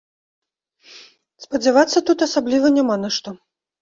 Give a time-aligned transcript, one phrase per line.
[1.45, 3.29] Спадзявацца тут асабліва няма на што.